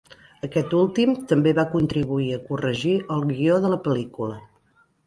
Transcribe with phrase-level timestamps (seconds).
[0.45, 4.43] Aquest últim també va contribuir a corregir el guió de la pel·lícula.